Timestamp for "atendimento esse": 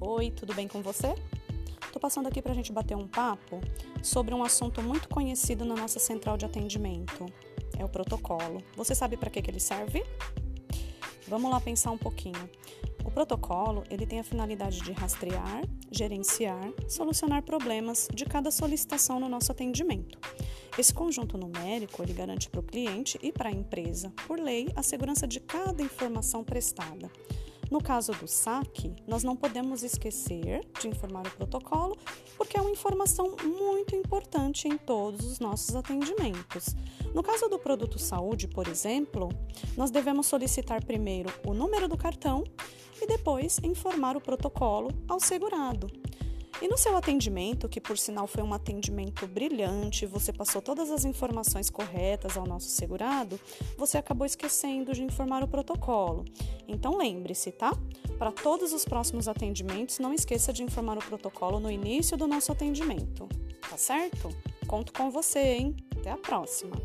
19.50-20.94